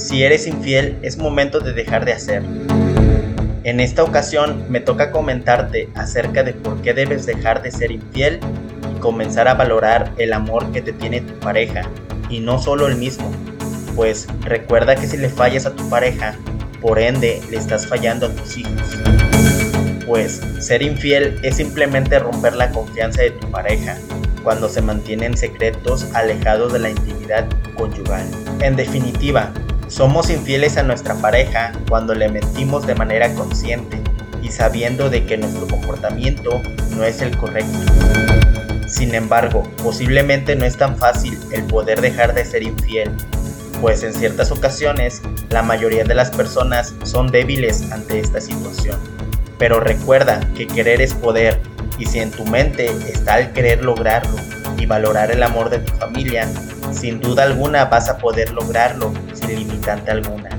si 0.00 0.24
eres 0.24 0.46
infiel 0.46 0.98
es 1.02 1.18
momento 1.18 1.60
de 1.60 1.74
dejar 1.74 2.04
de 2.06 2.14
hacerlo. 2.14 2.48
En 3.64 3.80
esta 3.80 4.02
ocasión 4.02 4.64
me 4.70 4.80
toca 4.80 5.12
comentarte 5.12 5.90
acerca 5.94 6.42
de 6.42 6.54
por 6.54 6.80
qué 6.80 6.94
debes 6.94 7.26
dejar 7.26 7.62
de 7.62 7.70
ser 7.70 7.92
infiel 7.92 8.40
y 8.90 8.98
comenzar 8.98 9.46
a 9.46 9.54
valorar 9.54 10.12
el 10.16 10.32
amor 10.32 10.72
que 10.72 10.80
te 10.80 10.94
tiene 10.94 11.20
tu 11.20 11.38
pareja 11.40 11.82
y 12.30 12.40
no 12.40 12.58
solo 12.58 12.86
el 12.86 12.96
mismo. 12.96 13.30
Pues 13.94 14.26
recuerda 14.40 14.96
que 14.96 15.06
si 15.06 15.18
le 15.18 15.28
fallas 15.28 15.66
a 15.66 15.76
tu 15.76 15.88
pareja, 15.90 16.34
por 16.80 16.98
ende 16.98 17.42
le 17.50 17.58
estás 17.58 17.86
fallando 17.86 18.26
a 18.26 18.30
tus 18.30 18.56
hijos. 18.56 18.96
Pues 20.06 20.40
ser 20.58 20.80
infiel 20.80 21.38
es 21.42 21.56
simplemente 21.56 22.18
romper 22.18 22.56
la 22.56 22.70
confianza 22.70 23.20
de 23.20 23.32
tu 23.32 23.50
pareja 23.50 23.98
cuando 24.42 24.70
se 24.70 24.80
mantienen 24.80 25.36
secretos 25.36 26.06
alejados 26.14 26.72
de 26.72 26.78
la 26.78 26.90
intimidad 26.90 27.46
conyugal. 27.76 28.24
En 28.60 28.76
definitiva, 28.76 29.52
somos 29.90 30.30
infieles 30.30 30.76
a 30.76 30.84
nuestra 30.84 31.14
pareja 31.16 31.72
cuando 31.88 32.14
le 32.14 32.28
mentimos 32.28 32.86
de 32.86 32.94
manera 32.94 33.34
consciente 33.34 34.00
y 34.40 34.50
sabiendo 34.50 35.10
de 35.10 35.26
que 35.26 35.36
nuestro 35.36 35.66
comportamiento 35.66 36.62
no 36.96 37.04
es 37.04 37.20
el 37.20 37.36
correcto. 37.36 37.76
Sin 38.86 39.14
embargo, 39.14 39.64
posiblemente 39.82 40.54
no 40.54 40.64
es 40.64 40.76
tan 40.76 40.96
fácil 40.96 41.38
el 41.52 41.64
poder 41.64 42.00
dejar 42.00 42.34
de 42.34 42.44
ser 42.44 42.62
infiel, 42.62 43.10
pues 43.80 44.04
en 44.04 44.14
ciertas 44.14 44.52
ocasiones 44.52 45.22
la 45.50 45.62
mayoría 45.62 46.04
de 46.04 46.14
las 46.14 46.30
personas 46.30 46.94
son 47.02 47.26
débiles 47.26 47.90
ante 47.90 48.20
esta 48.20 48.40
situación. 48.40 48.96
Pero 49.58 49.80
recuerda 49.80 50.40
que 50.56 50.68
querer 50.68 51.00
es 51.00 51.14
poder 51.14 51.60
y 51.98 52.06
si 52.06 52.20
en 52.20 52.30
tu 52.30 52.46
mente 52.46 52.86
está 53.12 53.40
el 53.40 53.50
querer 53.52 53.84
lograrlo 53.84 54.36
y 54.78 54.86
valorar 54.86 55.32
el 55.32 55.42
amor 55.42 55.68
de 55.68 55.80
tu 55.80 55.92
familia, 55.94 56.48
sin 56.92 57.20
duda 57.20 57.42
alguna 57.42 57.86
vas 57.86 58.08
a 58.08 58.18
poder 58.18 58.52
lograrlo 58.52 59.12
limitante 59.80 60.10
alguna. 60.10 60.50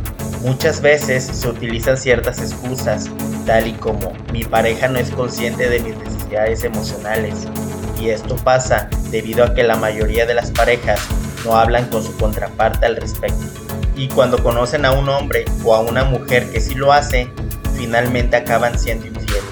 Muchas 0.42 0.82
veces 0.82 1.24
se 1.24 1.48
utilizan 1.48 1.98
ciertas 1.98 2.40
excusas, 2.40 3.10
tal 3.46 3.68
y 3.68 3.74
como 3.74 4.14
mi 4.34 4.44
pareja 4.44 4.88
no 4.88 4.98
es 4.98 5.12
consciente 5.12 5.70
de 5.70 5.80
mis 5.80 5.96
necesidades 5.98 6.64
emocionales, 6.64 7.48
y 8.00 8.10
esto 8.10 8.36
pasa 8.38 8.90
debido 9.12 9.44
a 9.44 9.54
que 9.54 9.64
la 9.64 9.76
mayoría 9.76 10.26
de 10.26 10.34
las 10.34 10.50
parejas 10.50 11.00
no 11.46 11.56
hablan 11.56 11.86
con 11.90 12.04
su 12.04 12.16
contraparte 12.18 12.86
al 12.88 12.96
respecto. 12.96 13.46
Y 13.96 14.08
cuando 14.08 14.42
conocen 14.42 14.86
a 14.86 14.92
un 14.92 15.08
hombre 15.10 15.46
o 15.64 15.76
a 15.76 15.82
una 15.82 16.04
mujer 16.04 16.50
que 16.50 16.60
sí 16.60 16.74
lo 16.74 16.92
hace, 16.92 17.30
finalmente 17.76 18.38
acaban 18.38 18.80
siendo 18.80 19.06
infieles. 19.06 19.44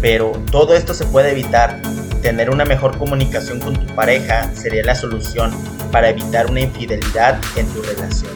Pero 0.00 0.32
todo 0.52 0.74
esto 0.74 0.94
se 0.94 1.04
puede 1.06 1.32
evitar. 1.32 1.80
Tener 2.22 2.50
una 2.50 2.64
mejor 2.64 2.96
comunicación 2.98 3.58
con 3.58 3.74
tu 3.74 3.94
pareja 3.96 4.48
sería 4.54 4.84
la 4.84 4.94
solución 4.94 5.50
para 5.90 6.08
evitar 6.08 6.48
una 6.48 6.60
infidelidad 6.60 7.40
en 7.56 7.66
tu 7.66 7.82
relación. 7.82 8.30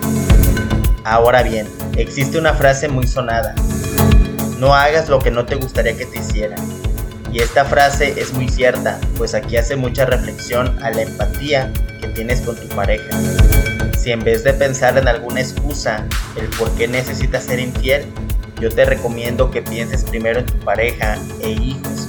Ahora 1.04 1.44
bien, 1.44 1.68
existe 1.96 2.36
una 2.36 2.52
frase 2.52 2.88
muy 2.88 3.06
sonada. 3.06 3.54
No 4.58 4.74
hagas 4.74 5.08
lo 5.08 5.20
que 5.20 5.30
no 5.30 5.46
te 5.46 5.54
gustaría 5.54 5.96
que 5.96 6.04
te 6.04 6.18
hicieran. 6.18 6.58
Y 7.32 7.38
esta 7.38 7.64
frase 7.64 8.20
es 8.20 8.32
muy 8.32 8.48
cierta, 8.48 8.98
pues 9.16 9.34
aquí 9.34 9.56
hace 9.56 9.76
mucha 9.76 10.04
reflexión 10.04 10.82
a 10.82 10.90
la 10.90 11.02
empatía 11.02 11.72
que 12.00 12.08
tienes 12.08 12.40
con 12.40 12.56
tu 12.56 12.66
pareja. 12.74 13.16
Si 13.96 14.10
en 14.10 14.18
vez 14.24 14.42
de 14.42 14.52
pensar 14.52 14.98
en 14.98 15.06
alguna 15.06 15.40
excusa, 15.42 16.04
el 16.36 16.48
por 16.58 16.72
qué 16.72 16.88
necesitas 16.88 17.44
ser 17.44 17.60
infiel, 17.60 18.04
yo 18.60 18.68
te 18.68 18.84
recomiendo 18.84 19.48
que 19.52 19.62
pienses 19.62 20.02
primero 20.02 20.40
en 20.40 20.46
tu 20.46 20.58
pareja 20.64 21.18
e 21.40 21.50
hijos 21.50 22.08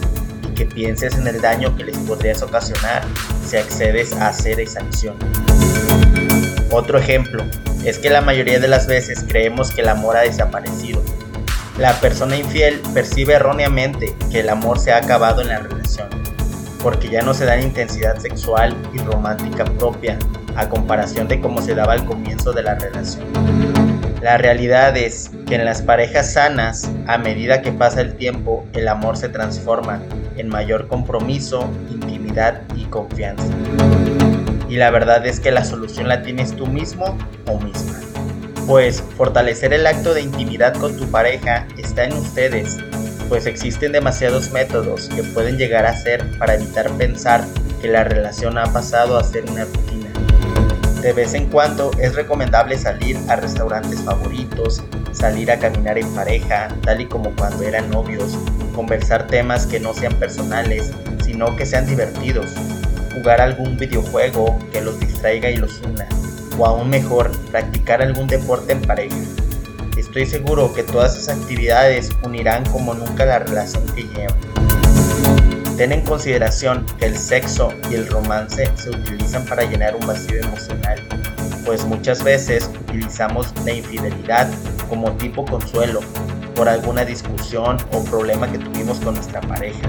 que 0.58 0.66
pienses 0.66 1.16
en 1.16 1.28
el 1.28 1.40
daño 1.40 1.76
que 1.78 1.84
les 1.84 1.98
podrías 2.00 2.42
ocasionar 2.42 3.04
si 3.46 3.58
accedes 3.58 4.14
a 4.14 4.30
hacer 4.30 4.60
esa 4.60 4.82
acción. 4.82 5.16
Otro 6.72 6.98
ejemplo 6.98 7.46
es 7.86 8.00
que 8.00 8.10
la 8.10 8.22
mayoría 8.22 8.60
de 8.60 8.68
las 8.68 8.88
veces 8.88 9.24
creemos 9.28 9.72
que 9.72 9.82
el 9.82 9.90
amor 9.90 10.18
ha 10.18 10.22
desaparecido. 10.22 11.02
La 11.78 11.94
persona 12.02 12.36
infiel 12.36 12.82
percibe 12.94 13.36
erróneamente 13.36 14.16
que 14.32 14.40
el 14.40 14.50
amor 14.50 14.80
se 14.80 14.92
ha 14.92 14.98
acabado 14.98 15.42
en 15.42 15.50
la 15.50 15.60
relación, 15.60 16.10
porque 16.82 17.08
ya 17.08 17.22
no 17.22 17.36
se 17.36 17.46
da 17.46 17.60
intensidad 17.60 18.18
sexual 18.18 18.76
y 18.94 18.98
romántica 18.98 19.64
propia 19.64 20.18
a 20.56 20.68
comparación 20.68 21.28
de 21.28 21.40
cómo 21.40 21.62
se 21.62 21.76
daba 21.76 21.94
al 21.94 22.06
comienzo 22.06 22.52
de 22.52 22.64
la 22.64 22.74
relación. 22.76 23.26
La 24.24 24.40
realidad 24.40 24.98
es 24.98 25.30
que 25.46 25.56
en 25.56 25.66
las 25.66 25.84
parejas 25.84 26.34
sanas, 26.34 26.90
a 27.06 27.20
medida 27.20 27.62
que 27.62 27.72
pasa 27.72 28.02
el 28.02 28.16
tiempo, 28.16 28.66
el 28.74 28.88
amor 28.88 29.16
se 29.16 29.30
transforma 29.30 30.02
en 30.38 30.50
mayor 30.50 30.88
compromiso, 30.88 31.70
intimidad 31.90 32.62
y 32.76 32.86
confianza. 32.86 33.46
Y 34.70 34.76
la 34.76 34.92
verdad 34.92 35.26
es 35.26 35.40
que 35.40 35.52
la 35.52 35.64
solución 35.64 36.08
la 36.08 36.22
tienes 36.22 36.56
tú 36.56 36.68
mismo 36.68 37.18
o 37.48 37.60
misma. 37.60 38.00
Pues 38.68 39.02
fortalecer 39.02 39.74
el 39.74 39.88
acto 39.88 40.14
de 40.14 40.22
intimidad 40.22 40.74
con 40.76 40.98
tu 40.98 41.10
pareja 41.10 41.68
está 41.78 42.04
en 42.04 42.14
ustedes, 42.14 42.78
pues 43.30 43.46
existen 43.46 43.94
demasiados 43.94 44.52
métodos 44.52 45.08
que 45.10 45.24
pueden 45.24 45.58
llegar 45.58 45.86
a 45.86 45.96
ser 45.96 46.38
para 46.38 46.56
evitar 46.56 46.90
pensar 46.92 47.46
que 47.82 47.88
la 47.88 48.04
relación 48.04 48.58
ha 48.58 48.66
pasado 48.74 49.18
a 49.18 49.24
ser 49.24 49.50
una 49.50 49.64
rutina 49.64 50.08
de 51.02 51.14
vez 51.14 51.34
en 51.36 51.48
cuando 51.48 51.92
es 52.00 52.16
recomendable 52.16 52.78
salir 52.78 53.18
a 53.30 53.36
restaurantes 53.36 54.02
favoritos, 54.02 54.84
salir 55.12 55.52
a 55.52 55.58
caminar 55.60 55.98
en 55.98 56.14
pareja, 56.14 56.68
tal 56.84 57.02
y 57.02 57.06
como 57.06 57.34
cuando 57.36 57.64
eran 57.64 57.90
novios, 57.90 58.38
conversar 58.78 59.26
temas 59.26 59.66
que 59.66 59.80
no 59.80 59.92
sean 59.92 60.14
personales, 60.14 60.92
sino 61.26 61.56
que 61.56 61.66
sean 61.66 61.88
divertidos, 61.88 62.52
jugar 63.12 63.42
algún 63.42 63.76
videojuego 63.76 64.60
que 64.72 64.82
los 64.82 65.00
distraiga 65.00 65.50
y 65.50 65.58
los 65.58 65.82
una, 65.82 66.08
o 66.60 66.66
aún 66.68 66.88
mejor, 66.88 67.32
practicar 67.50 68.04
algún 68.04 68.28
deporte 68.28 68.74
en 68.74 68.82
pareja. 68.84 69.18
Estoy 69.98 70.28
seguro 70.28 70.76
que 70.76 70.84
todas 70.84 71.18
esas 71.18 71.40
actividades 71.40 72.12
unirán 72.24 72.64
como 72.70 72.94
nunca 72.94 73.26
la 73.26 73.40
relación 73.40 73.84
que 73.96 74.04
llevan. 74.04 74.38
Ten 75.76 75.92
en 75.92 76.02
consideración 76.02 76.86
que 77.00 77.08
el 77.08 77.18
sexo 77.18 77.74
y 77.90 77.96
el 77.96 78.08
romance 78.08 78.72
se 78.76 78.92
utilizan 78.92 79.44
para 79.46 79.64
llenar 79.64 79.96
un 79.96 80.06
vacío 80.06 80.40
emocional, 80.40 81.02
pues 81.66 81.84
muchas 81.84 82.24
veces 82.24 82.70
utilizamos 82.82 83.52
la 83.66 83.74
infidelidad 83.74 84.48
como 84.88 85.14
tipo 85.14 85.44
consuelo 85.46 86.02
por 86.58 86.68
alguna 86.68 87.06
discusión 87.06 87.78
o 87.94 88.04
problema 88.04 88.52
que 88.52 88.58
tuvimos 88.58 89.00
con 89.00 89.14
nuestra 89.14 89.40
pareja. 89.42 89.88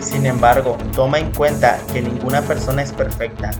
Sin 0.00 0.26
embargo, 0.26 0.76
toma 0.94 1.18
en 1.18 1.30
cuenta 1.32 1.78
que 1.92 2.02
ninguna 2.02 2.42
persona 2.42 2.82
es 2.82 2.92
perfecta 2.92 3.50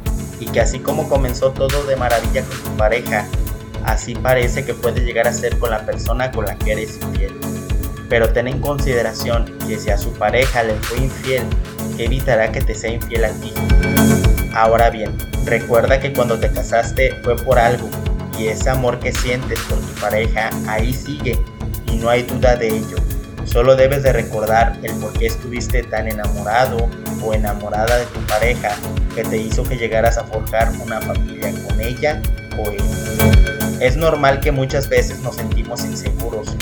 y 0.41 0.47
que 0.47 0.61
así 0.61 0.81
como 0.81 1.09
comenzó 1.09 1.53
todo 1.53 1.85
de 1.85 1.95
maravilla 1.95 2.43
con 2.43 2.59
tu 2.59 2.77
pareja, 2.77 3.27
así 3.85 4.15
parece 4.15 4.65
que 4.65 4.75
puede 4.75 5.03
llegar 5.03 5.29
a 5.29 5.33
ser 5.33 5.59
con 5.59 5.71
la 5.71 5.85
persona 5.85 6.33
con 6.33 6.47
la 6.47 6.57
que 6.57 6.73
eres 6.73 6.99
infiel 7.03 7.35
pero 8.09 8.33
ten 8.33 8.49
en 8.49 8.61
consideración 8.61 9.47
que 9.67 9.79
si 9.79 9.91
a 9.91 9.99
su 9.99 10.13
pareja 10.13 10.63
le 10.63 10.75
fue 10.75 10.99
infiel, 10.99 11.45
evitará 11.99 12.53
que 12.53 12.61
te 12.61 12.75
sea 12.75 12.93
infiel 12.93 13.25
a 13.25 13.31
ti. 13.31 13.53
Ahora 14.55 14.91
bien, 14.91 15.17
recuerda 15.45 16.01
que 16.01 16.13
cuando 16.13 16.39
te 16.39 16.51
casaste 16.51 17.15
fue 17.23 17.37
por 17.37 17.59
algo 17.59 17.89
y 18.39 18.49
ese 18.49 18.71
amor 18.71 18.99
que 19.01 19.13
sientes 19.13 19.59
por 19.61 19.79
tu 19.79 20.01
pareja 20.01 20.51
ahí 20.69 20.93
sigue 20.93 21.39
y 21.93 21.97
no 21.97 22.09
hay 22.09 22.23
duda 22.23 22.57
de 22.57 22.69
ello. 22.69 22.97
Solo 23.45 23.77
debes 23.77 24.03
de 24.03 24.13
recordar 24.13 24.79
el 24.83 24.93
por 24.95 25.13
qué 25.13 25.27
estuviste 25.27 25.83
tan 25.85 26.09
enamorado 26.09 26.89
o 27.23 27.33
enamorada 27.33 27.99
de 27.99 28.07
tu 28.07 28.21
pareja 28.27 28.77
que 29.15 29.23
te 29.23 29.39
hizo 29.39 29.63
que 29.63 29.77
llegaras 29.77 30.19
a 30.19 30.25
forjar 30.25 30.73
una 30.83 31.01
familia 31.01 31.53
con 31.67 31.81
ella 31.81 32.21
o 32.59 32.71
él. 32.71 32.83
Es 33.81 33.97
normal 33.97 34.41
que 34.41 34.53
muchas 34.53 34.89
veces 34.89 35.21
nos 35.21 35.37
sentimos 35.37 35.85
inseguros 35.85 36.57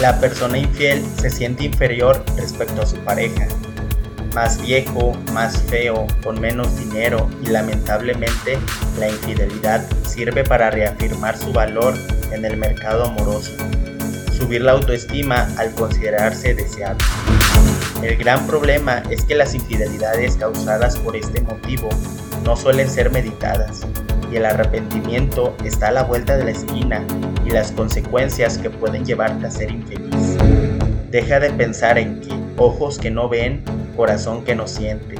la 0.00 0.18
persona 0.18 0.56
infiel 0.56 1.04
se 1.20 1.28
siente 1.28 1.64
inferior 1.64 2.24
respecto 2.34 2.80
a 2.80 2.86
su 2.86 2.96
pareja, 3.04 3.46
más 4.34 4.60
viejo, 4.62 5.12
más 5.34 5.60
feo, 5.64 6.06
con 6.24 6.40
menos 6.40 6.74
dinero 6.78 7.28
y 7.42 7.48
lamentablemente 7.48 8.58
la 8.98 9.10
infidelidad 9.10 9.86
sirve 10.06 10.42
para 10.42 10.70
reafirmar 10.70 11.36
su 11.36 11.52
valor 11.52 11.94
en 12.32 12.46
el 12.46 12.56
mercado 12.56 13.04
amoroso, 13.04 13.52
subir 14.40 14.62
la 14.62 14.72
autoestima 14.72 15.48
al 15.58 15.74
considerarse 15.74 16.54
deseado. 16.54 16.96
El 18.02 18.16
gran 18.16 18.46
problema 18.46 19.02
es 19.10 19.22
que 19.24 19.34
las 19.34 19.54
infidelidades 19.54 20.36
causadas 20.36 20.98
por 20.98 21.14
este 21.14 21.42
motivo 21.42 21.90
no 22.44 22.56
suelen 22.56 22.88
ser 22.88 23.10
meditadas 23.10 23.82
y 24.32 24.36
el 24.36 24.46
arrepentimiento 24.46 25.54
está 25.62 25.88
a 25.88 25.92
la 25.92 26.04
vuelta 26.04 26.38
de 26.38 26.44
la 26.44 26.52
esquina 26.52 27.04
y 27.44 27.50
las 27.50 27.70
consecuencias 27.72 28.56
que 28.56 28.70
pueden 28.70 29.04
llevarte 29.04 29.46
a 29.46 29.50
ser 29.50 29.70
infeliz. 29.70 30.38
Deja 31.10 31.38
de 31.38 31.50
pensar 31.50 31.98
en 31.98 32.20
que 32.20 32.32
ojos 32.56 32.98
que 32.98 33.10
no 33.10 33.28
ven, 33.28 33.62
corazón 33.94 34.42
que 34.44 34.54
no 34.54 34.66
siente. 34.66 35.16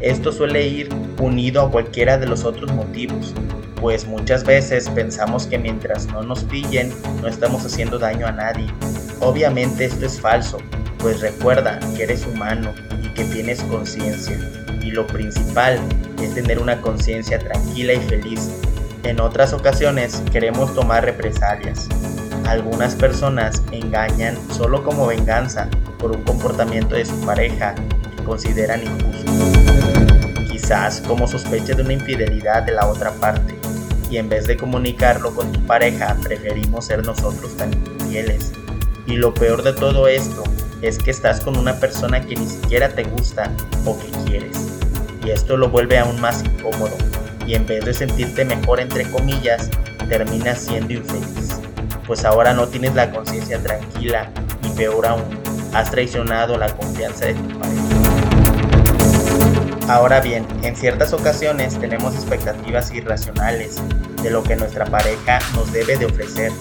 Esto 0.00 0.32
suele 0.32 0.66
ir 0.66 0.88
unido 1.20 1.60
a 1.60 1.70
cualquiera 1.70 2.16
de 2.16 2.26
los 2.26 2.44
otros 2.44 2.72
motivos, 2.72 3.34
pues 3.84 4.06
muchas 4.06 4.44
veces 4.44 4.88
pensamos 4.88 5.46
que 5.46 5.58
mientras 5.58 6.06
no 6.06 6.22
nos 6.22 6.42
pillen 6.44 6.90
no 7.20 7.28
estamos 7.28 7.66
haciendo 7.66 7.98
daño 7.98 8.26
a 8.26 8.32
nadie. 8.32 8.64
Obviamente 9.20 9.84
esto 9.84 10.06
es 10.06 10.18
falso, 10.18 10.56
pues 10.96 11.20
recuerda 11.20 11.78
que 11.94 12.04
eres 12.04 12.26
humano 12.26 12.72
y 13.02 13.08
que 13.12 13.24
tienes 13.24 13.62
conciencia 13.64 14.40
y 14.80 14.90
lo 14.90 15.06
principal 15.06 15.78
es 16.22 16.32
tener 16.32 16.60
una 16.60 16.80
conciencia 16.80 17.38
tranquila 17.38 17.92
y 17.92 18.00
feliz, 18.00 18.50
En 19.02 19.20
otras 19.20 19.52
ocasiones 19.52 20.22
queremos 20.32 20.74
tomar 20.74 21.04
represalias. 21.04 21.86
Algunas 22.46 22.94
personas 22.94 23.62
engañan 23.70 24.38
solo 24.50 24.82
como 24.82 25.06
venganza 25.06 25.68
por 25.98 26.12
un 26.12 26.22
comportamiento 26.22 26.94
de 26.94 27.04
su 27.04 27.20
pareja 27.20 27.74
que 28.16 28.24
consideran 28.24 28.80
injusto. 28.82 29.30
Quizás 30.50 31.02
como 31.02 31.28
sospecha 31.28 31.74
de 31.74 31.82
una 31.82 31.92
infidelidad 31.92 32.62
de 32.62 32.72
la 32.72 32.86
otra 32.86 33.12
parte 33.12 33.53
y 34.14 34.18
en 34.18 34.28
vez 34.28 34.46
de 34.46 34.56
comunicarlo 34.56 35.34
con 35.34 35.50
tu 35.50 35.60
pareja 35.66 36.16
preferimos 36.22 36.84
ser 36.84 37.04
nosotros 37.04 37.56
tan 37.56 37.72
infieles. 37.72 38.52
Y 39.08 39.16
lo 39.16 39.34
peor 39.34 39.64
de 39.64 39.72
todo 39.72 40.06
esto 40.06 40.44
es 40.82 40.98
que 40.98 41.10
estás 41.10 41.40
con 41.40 41.58
una 41.58 41.80
persona 41.80 42.24
que 42.24 42.36
ni 42.36 42.46
siquiera 42.46 42.90
te 42.90 43.02
gusta 43.02 43.50
o 43.84 43.98
que 43.98 44.06
quieres. 44.24 44.68
Y 45.24 45.30
esto 45.30 45.56
lo 45.56 45.68
vuelve 45.68 45.98
aún 45.98 46.20
más 46.20 46.44
incómodo 46.44 46.96
y 47.44 47.54
en 47.54 47.66
vez 47.66 47.84
de 47.84 47.92
sentirte 47.92 48.44
mejor 48.44 48.78
entre 48.78 49.10
comillas, 49.10 49.68
terminas 50.08 50.60
siendo 50.60 50.92
infeliz. 50.92 51.58
Pues 52.06 52.24
ahora 52.24 52.54
no 52.54 52.68
tienes 52.68 52.94
la 52.94 53.10
conciencia 53.10 53.60
tranquila 53.60 54.30
y 54.62 54.68
peor 54.76 55.06
aún, 55.06 55.24
has 55.72 55.90
traicionado 55.90 56.56
la 56.56 56.68
confianza 56.68 57.26
de 57.26 57.34
tu. 57.34 57.53
Ahora 59.88 60.20
bien, 60.20 60.46
en 60.62 60.74
ciertas 60.74 61.12
ocasiones 61.12 61.78
tenemos 61.78 62.14
expectativas 62.14 62.92
irracionales 62.92 63.76
de 64.22 64.30
lo 64.30 64.42
que 64.42 64.56
nuestra 64.56 64.86
pareja 64.86 65.38
nos 65.54 65.72
debe 65.72 65.96
de 65.96 66.06
ofrecer. 66.06 66.52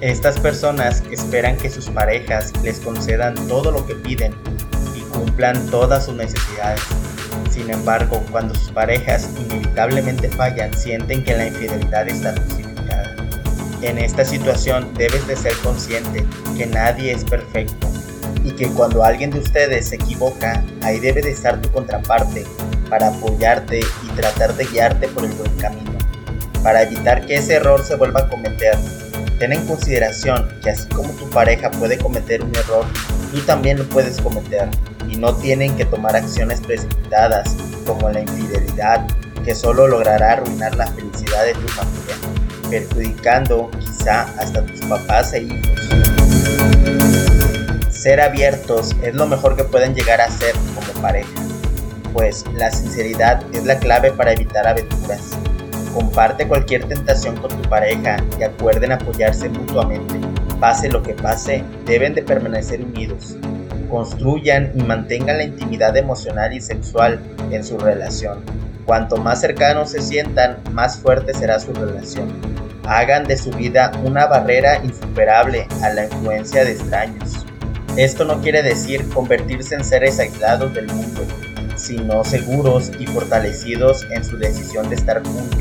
Estas 0.00 0.38
personas 0.38 1.02
esperan 1.10 1.56
que 1.56 1.70
sus 1.70 1.88
parejas 1.90 2.52
les 2.62 2.80
concedan 2.80 3.34
todo 3.48 3.70
lo 3.70 3.86
que 3.86 3.94
piden 3.94 4.34
y 4.96 5.00
cumplan 5.12 5.66
todas 5.66 6.06
sus 6.06 6.14
necesidades 6.14 6.80
sin 7.58 7.70
embargo, 7.70 8.22
cuando 8.30 8.54
sus 8.54 8.70
parejas 8.70 9.28
inevitablemente 9.36 10.28
fallan, 10.28 10.72
sienten 10.74 11.24
que 11.24 11.36
la 11.36 11.48
infidelidad 11.48 12.08
está 12.08 12.32
justificada. 12.40 13.16
En 13.82 13.98
esta 13.98 14.24
situación 14.24 14.94
debes 14.94 15.26
de 15.26 15.34
ser 15.34 15.54
consciente 15.64 16.24
que 16.56 16.66
nadie 16.66 17.12
es 17.12 17.24
perfecto 17.24 17.87
y 18.48 18.52
que 18.52 18.68
cuando 18.68 19.04
alguien 19.04 19.30
de 19.30 19.40
ustedes 19.40 19.90
se 19.90 19.96
equivoca, 19.96 20.64
ahí 20.82 20.98
debe 20.98 21.20
de 21.20 21.32
estar 21.32 21.60
tu 21.60 21.70
contraparte 21.70 22.46
para 22.88 23.08
apoyarte 23.08 23.80
y 23.80 24.08
tratar 24.16 24.54
de 24.54 24.64
guiarte 24.64 25.06
por 25.08 25.24
el 25.26 25.32
buen 25.32 25.54
camino, 25.56 25.92
para 26.62 26.82
evitar 26.82 27.26
que 27.26 27.34
ese 27.36 27.54
error 27.54 27.84
se 27.84 27.96
vuelva 27.96 28.20
a 28.20 28.28
cometer. 28.28 28.76
Ten 29.38 29.52
en 29.52 29.66
consideración 29.66 30.48
que 30.62 30.70
así 30.70 30.88
como 30.88 31.12
tu 31.12 31.28
pareja 31.28 31.70
puede 31.70 31.98
cometer 31.98 32.42
un 32.42 32.54
error, 32.56 32.86
tú 33.32 33.40
también 33.40 33.78
lo 33.78 33.84
puedes 33.84 34.18
cometer 34.20 34.68
y 35.08 35.16
no 35.16 35.34
tienen 35.36 35.76
que 35.76 35.84
tomar 35.84 36.16
acciones 36.16 36.60
precipitadas 36.60 37.54
como 37.86 38.08
la 38.08 38.20
infidelidad 38.20 39.06
que 39.44 39.54
solo 39.54 39.86
logrará 39.86 40.32
arruinar 40.32 40.74
la 40.74 40.86
felicidad 40.86 41.44
de 41.44 41.52
tu 41.52 41.68
familia, 41.68 42.16
perjudicando 42.70 43.70
quizá 43.78 44.22
hasta 44.38 44.64
tus 44.64 44.80
papás 44.80 45.34
e 45.34 45.42
hijos. 45.42 46.17
Ser 47.98 48.20
abiertos 48.20 48.94
es 49.02 49.14
lo 49.14 49.26
mejor 49.26 49.56
que 49.56 49.64
pueden 49.64 49.94
llegar 49.94 50.20
a 50.20 50.30
ser 50.30 50.54
como 50.74 51.02
pareja, 51.02 51.28
pues 52.12 52.44
la 52.54 52.70
sinceridad 52.70 53.42
es 53.52 53.64
la 53.64 53.78
clave 53.78 54.12
para 54.12 54.32
evitar 54.32 54.66
aventuras. 54.66 55.36
Comparte 55.92 56.46
cualquier 56.46 56.84
tentación 56.84 57.36
con 57.36 57.50
tu 57.50 57.68
pareja 57.68 58.18
y 58.38 58.44
acuerden 58.44 58.92
apoyarse 58.92 59.48
mutuamente. 59.48 60.14
Pase 60.60 60.88
lo 60.88 61.02
que 61.02 61.14
pase, 61.14 61.64
deben 61.86 62.14
de 62.14 62.22
permanecer 62.22 62.80
unidos 62.80 63.36
construyan 63.88 64.72
y 64.74 64.82
mantengan 64.82 65.38
la 65.38 65.44
intimidad 65.44 65.96
emocional 65.96 66.52
y 66.52 66.60
sexual 66.60 67.20
en 67.50 67.64
su 67.64 67.78
relación. 67.78 68.42
Cuanto 68.84 69.16
más 69.16 69.40
cercanos 69.40 69.90
se 69.90 70.00
sientan, 70.00 70.58
más 70.72 70.98
fuerte 70.98 71.34
será 71.34 71.58
su 71.58 71.72
relación. 71.72 72.28
Hagan 72.86 73.24
de 73.24 73.36
su 73.36 73.50
vida 73.50 73.92
una 74.02 74.26
barrera 74.26 74.82
insuperable 74.82 75.66
a 75.82 75.90
la 75.90 76.04
influencia 76.04 76.64
de 76.64 76.72
extraños. 76.72 77.44
Esto 77.98 78.24
no 78.24 78.40
quiere 78.40 78.62
decir 78.62 79.08
convertirse 79.08 79.74
en 79.74 79.84
seres 79.84 80.20
aislados 80.20 80.72
del 80.72 80.86
mundo, 80.86 81.20
sino 81.74 82.22
seguros 82.22 82.92
y 82.96 83.08
fortalecidos 83.08 84.06
en 84.12 84.22
su 84.22 84.38
decisión 84.38 84.88
de 84.88 84.94
estar 84.94 85.20
juntos. 85.20 85.58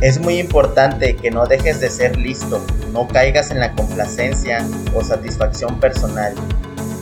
Es 0.00 0.20
muy 0.20 0.38
importante 0.38 1.16
que 1.16 1.32
no 1.32 1.46
dejes 1.46 1.80
de 1.80 1.90
ser 1.90 2.16
listo, 2.16 2.64
no 2.92 3.08
caigas 3.08 3.50
en 3.50 3.58
la 3.58 3.74
complacencia 3.74 4.64
o 4.94 5.02
satisfacción 5.02 5.80
personal. 5.80 6.32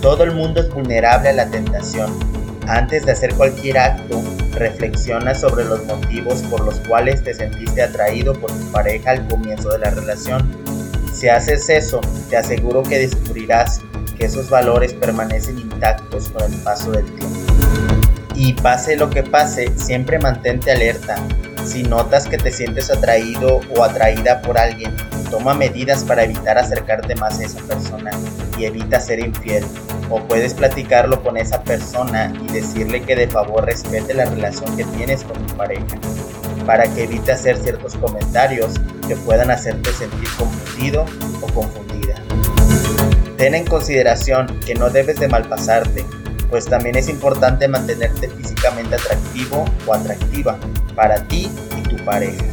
Todo 0.01 0.25
el 0.25 0.33
mundo 0.33 0.63
es 0.63 0.71
vulnerable 0.71 1.29
a 1.29 1.35
la 1.35 1.51
tentación. 1.51 2.19
Antes 2.67 3.05
de 3.05 3.13
hacer 3.13 3.35
cualquier 3.35 3.77
acto, 3.77 4.23
reflexiona 4.53 5.35
sobre 5.35 5.67
los 5.67 5.85
motivos 5.85 6.41
por 6.45 6.65
los 6.65 6.77
cuales 6.89 7.23
te 7.23 7.35
sentiste 7.35 7.83
atraído 7.83 8.33
por 8.33 8.51
tu 8.51 8.73
pareja 8.73 9.11
al 9.11 9.29
comienzo 9.29 9.69
de 9.69 9.81
la 9.81 9.91
relación. 9.91 10.56
Si 11.17 11.31
haces 11.31 11.71
eso, 11.71 12.03
te 12.29 12.37
aseguro 12.37 12.83
que 12.83 12.99
descubrirás 12.99 13.81
que 14.19 14.27
esos 14.27 14.51
valores 14.51 14.93
permanecen 14.93 15.59
intactos 15.59 16.29
con 16.29 16.53
el 16.53 16.61
paso 16.61 16.91
del 16.91 17.07
tiempo. 17.07 17.39
Y 18.35 18.53
pase 18.53 18.97
lo 18.97 19.09
que 19.09 19.23
pase, 19.23 19.73
siempre 19.79 20.19
mantente 20.19 20.71
alerta, 20.71 21.17
si 21.65 21.85
notas 21.85 22.29
que 22.29 22.37
te 22.37 22.53
sientes 22.53 22.91
atraído 22.91 23.61
o 23.75 23.83
atraída 23.83 24.43
por 24.43 24.59
alguien, 24.59 24.95
toma 25.31 25.55
medidas 25.55 26.05
para 26.05 26.23
evitar 26.23 26.59
acercarte 26.59 27.15
más 27.15 27.41
a 27.41 27.45
esa 27.45 27.61
persona 27.63 28.11
y 28.59 28.67
evita 28.67 29.01
ser 29.01 29.21
infiel. 29.21 29.65
O 30.11 30.21
puedes 30.21 30.53
platicarlo 30.53 31.23
con 31.23 31.39
esa 31.39 31.63
persona 31.63 32.31
y 32.47 32.53
decirle 32.53 33.01
que 33.01 33.17
de 33.17 33.27
favor 33.27 33.65
respete 33.65 34.13
la 34.13 34.27
relación 34.27 34.77
que 34.77 34.85
tienes 34.85 35.25
con 35.25 35.47
tu 35.47 35.57
pareja, 35.57 35.97
para 36.67 36.85
que 36.93 37.05
evite 37.05 37.33
hacer 37.33 37.57
ciertos 37.57 37.95
comentarios 37.97 38.75
que 39.07 39.17
puedan 39.17 39.51
hacerte 39.51 39.93
sentir 39.93 40.29
confundido 40.39 41.05
o 41.41 41.47
confundida. 41.49 42.15
Ten 43.37 43.55
en 43.55 43.67
consideración 43.67 44.61
que 44.61 44.75
no 44.75 44.91
debes 44.91 45.21
de 45.21 45.29
malpasarte, 45.29 46.05
pues 46.51 46.67
también 46.67 46.97
es 46.97 47.09
importante 47.09 47.69
mantenerte 47.69 48.29
físicamente 48.29 48.95
atractivo 48.95 49.65
o 49.87 49.95
atractiva 49.95 50.59
para 50.95 51.17
ti 51.25 51.51
y 51.77 51.83
tu 51.89 51.97
pareja. 52.05 52.45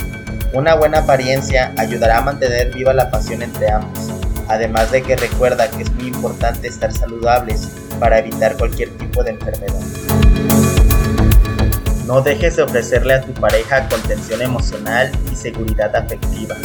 Una 0.54 0.76
buena 0.76 1.00
apariencia 1.00 1.74
ayudará 1.78 2.20
a 2.20 2.22
mantener 2.22 2.74
viva 2.74 2.94
la 2.94 3.10
pasión 3.10 3.42
entre 3.42 3.72
ambos, 3.72 4.12
además 4.48 4.92
de 4.92 5.02
que 5.02 5.16
recuerda 5.16 5.70
que 5.70 5.84
es 5.84 5.92
muy 5.94 6.08
importante 6.08 6.68
estar 6.68 6.94
saludables 6.94 7.70
para 8.00 8.20
evitar 8.20 8.56
cualquier 8.58 8.90
tipo 8.98 9.24
de 9.24 9.32
enfermedad. 9.32 10.83
No 12.06 12.22
dejes 12.22 12.58
de 12.58 12.64
ofrecerle 12.64 13.14
a 13.16 13.22
tu 13.22 13.34
pareja 13.34 13.88
contención 13.88 14.42
emocional 14.42 15.12
y 15.32 15.36
seguridad 15.36 15.96
afectiva. 15.96 16.56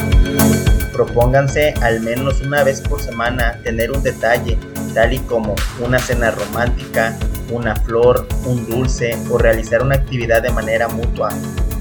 Propónganse 0.92 1.74
al 1.80 2.00
menos 2.00 2.40
una 2.40 2.64
vez 2.64 2.80
por 2.80 3.00
semana 3.00 3.58
tener 3.62 3.92
un 3.92 4.02
detalle, 4.02 4.58
tal 4.94 5.12
y 5.12 5.18
como 5.20 5.54
una 5.80 5.98
cena 5.98 6.32
romántica, 6.32 7.16
una 7.50 7.76
flor, 7.76 8.26
un 8.46 8.66
dulce 8.68 9.16
o 9.30 9.38
realizar 9.38 9.82
una 9.82 9.94
actividad 9.94 10.42
de 10.42 10.50
manera 10.50 10.88
mutua 10.88 11.30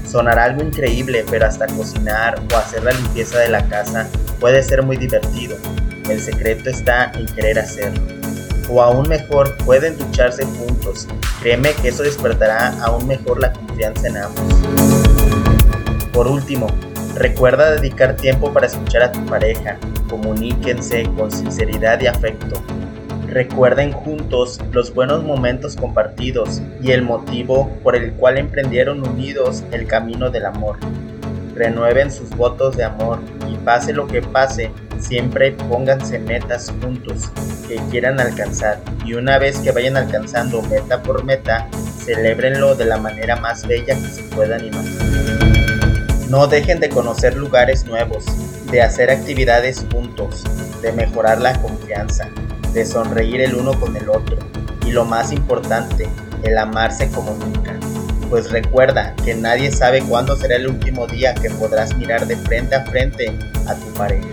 Sonará 0.08 0.44
algo 0.44 0.62
increíble, 0.62 1.24
pero 1.30 1.46
hasta 1.46 1.66
cocinar 1.66 2.40
o 2.50 2.56
hacer 2.56 2.82
la 2.82 2.92
limpieza 2.92 3.40
de 3.40 3.48
la 3.48 3.68
casa 3.68 4.08
puede 4.40 4.62
ser 4.62 4.82
muy 4.82 4.96
divertido. 4.96 5.58
El 6.08 6.20
secreto 6.22 6.70
está 6.70 7.12
en 7.14 7.26
querer 7.26 7.58
hacerlo. 7.58 8.17
O 8.70 8.82
aún 8.82 9.08
mejor, 9.08 9.56
pueden 9.64 9.96
ducharse 9.96 10.44
juntos. 10.44 11.08
Créeme 11.40 11.72
que 11.72 11.88
eso 11.88 12.02
despertará 12.02 12.74
aún 12.82 13.06
mejor 13.06 13.40
la 13.40 13.52
confianza 13.52 14.08
en 14.08 14.16
ambos. 14.18 14.44
Por 16.12 16.26
último, 16.26 16.66
recuerda 17.14 17.70
dedicar 17.70 18.16
tiempo 18.16 18.52
para 18.52 18.66
escuchar 18.66 19.02
a 19.02 19.12
tu 19.12 19.24
pareja. 19.26 19.78
Comuníquense 20.10 21.04
con 21.16 21.30
sinceridad 21.30 22.00
y 22.00 22.06
afecto. 22.08 22.60
Recuerden 23.28 23.92
juntos 23.92 24.58
los 24.72 24.92
buenos 24.94 25.22
momentos 25.22 25.76
compartidos 25.76 26.62
y 26.82 26.92
el 26.92 27.02
motivo 27.02 27.70
por 27.82 27.94
el 27.94 28.12
cual 28.14 28.38
emprendieron 28.38 29.06
unidos 29.06 29.64
el 29.70 29.86
camino 29.86 30.30
del 30.30 30.46
amor. 30.46 30.78
Renueven 31.58 32.12
sus 32.12 32.30
votos 32.30 32.76
de 32.76 32.84
amor 32.84 33.18
y 33.48 33.56
pase 33.56 33.92
lo 33.92 34.06
que 34.06 34.22
pase, 34.22 34.70
siempre 35.00 35.50
pónganse 35.50 36.20
metas 36.20 36.72
juntos 36.80 37.32
que 37.66 37.78
quieran 37.90 38.20
alcanzar 38.20 38.80
y 39.04 39.14
una 39.14 39.38
vez 39.38 39.58
que 39.58 39.72
vayan 39.72 39.96
alcanzando 39.96 40.62
meta 40.62 41.02
por 41.02 41.24
meta, 41.24 41.66
celébrenlo 42.04 42.76
de 42.76 42.84
la 42.84 42.98
manera 42.98 43.34
más 43.34 43.66
bella 43.66 43.96
que 43.96 44.08
se 44.08 44.22
puedan 44.34 44.66
imaginar. 44.66 46.28
No 46.30 46.46
dejen 46.46 46.78
de 46.78 46.90
conocer 46.90 47.36
lugares 47.36 47.84
nuevos, 47.86 48.24
de 48.70 48.80
hacer 48.80 49.10
actividades 49.10 49.84
juntos, 49.92 50.44
de 50.80 50.92
mejorar 50.92 51.40
la 51.40 51.60
confianza, 51.60 52.28
de 52.72 52.86
sonreír 52.86 53.40
el 53.40 53.56
uno 53.56 53.72
con 53.80 53.96
el 53.96 54.08
otro 54.08 54.38
y 54.86 54.92
lo 54.92 55.04
más 55.04 55.32
importante, 55.32 56.08
el 56.44 56.56
amarse 56.56 57.10
como 57.10 57.32
nunca. 57.32 57.67
Pues 58.28 58.50
recuerda 58.50 59.14
que 59.24 59.34
nadie 59.34 59.72
sabe 59.72 60.02
cuándo 60.02 60.36
será 60.36 60.56
el 60.56 60.68
último 60.68 61.06
día 61.06 61.34
que 61.34 61.48
podrás 61.48 61.96
mirar 61.96 62.26
de 62.26 62.36
frente 62.36 62.74
a 62.74 62.84
frente 62.84 63.32
a 63.66 63.74
tu 63.74 63.92
pareja. 63.94 64.28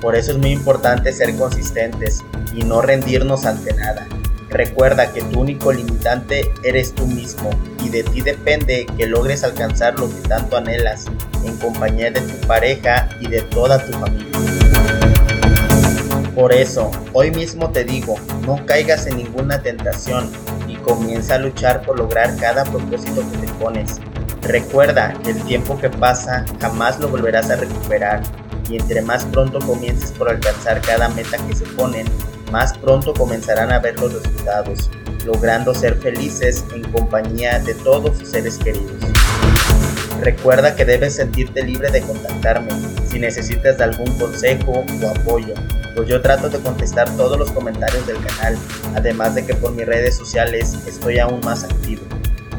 Por 0.00 0.16
eso 0.16 0.32
es 0.32 0.38
muy 0.38 0.50
importante 0.50 1.12
ser 1.12 1.36
consistentes 1.36 2.24
y 2.54 2.64
no 2.64 2.82
rendirnos 2.82 3.46
ante 3.46 3.72
nada. 3.74 4.06
Recuerda 4.50 5.12
que 5.12 5.22
tu 5.22 5.40
único 5.40 5.72
limitante 5.72 6.50
eres 6.64 6.92
tú 6.92 7.06
mismo 7.06 7.50
y 7.84 7.88
de 7.88 8.02
ti 8.02 8.20
depende 8.20 8.86
que 8.96 9.06
logres 9.06 9.44
alcanzar 9.44 9.98
lo 9.98 10.08
que 10.08 10.28
tanto 10.28 10.56
anhelas 10.56 11.04
en 11.44 11.56
compañía 11.58 12.10
de 12.10 12.20
tu 12.20 12.46
pareja 12.48 13.08
y 13.20 13.28
de 13.28 13.42
toda 13.42 13.78
tu 13.84 13.92
familia. 13.92 14.32
Por 16.34 16.52
eso, 16.52 16.90
hoy 17.12 17.30
mismo 17.30 17.70
te 17.70 17.84
digo, 17.84 18.16
no 18.46 18.64
caigas 18.66 19.06
en 19.06 19.18
ninguna 19.18 19.60
tentación 19.62 20.30
comienza 20.88 21.34
a 21.34 21.38
luchar 21.38 21.82
por 21.82 21.98
lograr 21.98 22.34
cada 22.36 22.64
propósito 22.64 23.22
que 23.30 23.46
te 23.46 23.52
pones. 23.54 24.00
Recuerda 24.42 25.12
que 25.22 25.32
el 25.32 25.42
tiempo 25.42 25.78
que 25.78 25.90
pasa 25.90 26.46
jamás 26.60 26.98
lo 26.98 27.08
volverás 27.08 27.50
a 27.50 27.56
recuperar 27.56 28.22
y 28.70 28.76
entre 28.76 29.02
más 29.02 29.26
pronto 29.26 29.58
comiences 29.58 30.12
por 30.12 30.30
alcanzar 30.30 30.80
cada 30.80 31.10
meta 31.10 31.36
que 31.46 31.54
se 31.54 31.66
ponen, 31.66 32.06
más 32.50 32.76
pronto 32.78 33.12
comenzarán 33.12 33.70
a 33.70 33.78
ver 33.78 34.00
los 34.00 34.14
resultados, 34.14 34.90
logrando 35.26 35.74
ser 35.74 35.96
felices 35.98 36.64
en 36.74 36.90
compañía 36.90 37.58
de 37.58 37.74
todos 37.74 38.16
sus 38.16 38.30
seres 38.30 38.56
queridos. 38.56 38.96
Recuerda 40.22 40.74
que 40.74 40.86
debes 40.86 41.16
sentirte 41.16 41.64
libre 41.64 41.90
de 41.90 42.00
contactarme 42.00 42.70
si 43.10 43.18
necesitas 43.18 43.78
algún 43.80 44.10
consejo 44.18 44.84
o 45.02 45.08
apoyo, 45.08 45.54
pues 45.94 46.08
yo 46.08 46.20
trato 46.20 46.48
de 46.48 46.58
contestar 46.60 47.08
todos 47.16 47.38
los 47.38 47.50
comentarios 47.52 48.06
del 48.06 48.18
canal, 48.24 48.58
además 48.94 49.34
de 49.34 49.46
que 49.46 49.54
por 49.54 49.72
mis 49.72 49.86
redes 49.86 50.16
sociales 50.16 50.76
estoy 50.86 51.18
aún 51.18 51.40
más 51.44 51.64
activo. 51.64 52.02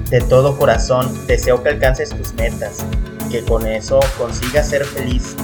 De 0.10 0.22
todo 0.22 0.58
corazón 0.58 1.28
deseo 1.28 1.62
que 1.62 1.70
alcances 1.70 2.10
tus 2.10 2.34
metas 2.34 2.86
que 3.32 3.44
con 3.44 3.68
eso 3.68 4.00
consigas 4.18 4.70
ser 4.70 4.84
feliz 4.84 5.36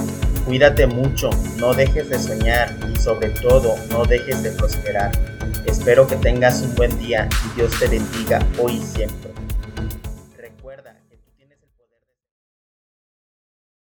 Cuídate 0.46 0.86
mucho, 0.86 1.30
no 1.56 1.74
dejes 1.74 2.08
de 2.08 2.20
soñar 2.20 2.72
y 2.94 2.96
sobre 3.00 3.30
todo 3.30 3.74
no 3.90 4.04
dejes 4.04 4.44
de 4.44 4.52
prosperar. 4.52 5.10
Espero 5.64 6.06
que 6.06 6.14
tengas 6.14 6.62
un 6.62 6.72
buen 6.76 6.96
día 7.00 7.28
y 7.46 7.56
Dios 7.56 7.76
te 7.80 7.88
bendiga 7.88 8.38
hoy 8.56 8.76
y 8.76 8.82
siempre. 8.82 9.35